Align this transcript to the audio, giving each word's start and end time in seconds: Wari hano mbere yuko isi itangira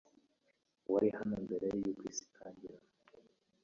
Wari 0.91 1.09
hano 1.17 1.35
mbere 1.45 1.65
yuko 1.79 2.03
isi 2.09 2.21
itangira 2.27 2.79